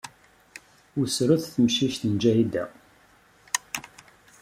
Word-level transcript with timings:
Wessret 0.97 1.43
temcict 1.53 2.01
n 2.11 2.13
Ǧahida. 2.21 2.65